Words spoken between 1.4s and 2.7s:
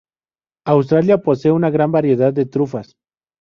una gran variedad de